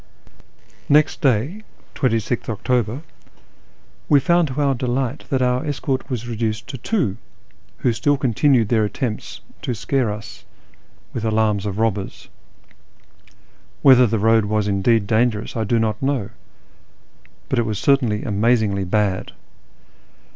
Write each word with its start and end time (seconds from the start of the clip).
Next 0.89 1.21
day 1.21 1.61
(2Gth 1.93 2.49
October) 2.49 3.03
we 4.09 4.19
found 4.19 4.47
to 4.47 4.59
our 4.59 4.73
delight 4.73 5.25
that 5.29 5.43
our 5.43 5.63
escort 5.63 6.09
was 6.09 6.27
reduced 6.27 6.65
to 6.69 6.79
two, 6.79 7.17
who 7.77 7.93
still 7.93 8.17
continued 8.17 8.69
their 8.69 8.83
attempts 8.83 9.41
to 9.61 9.75
scare 9.75 10.11
us 10.11 10.43
with 11.13 11.23
alarms 11.23 11.67
of 11.67 11.77
robbers. 11.77 12.29
Whether 13.83 14.07
the 14.07 14.17
road 14.17 14.45
was 14.45 14.67
indeed 14.67 15.05
dangerous 15.05 15.55
I 15.55 15.65
do 15.65 15.77
not 15.77 16.01
know, 16.01 16.31
but 17.47 17.59
it 17.59 17.65
was 17.67 17.77
certainly 17.77 18.23
amazingly 18.23 18.85
bad. 18.85 19.33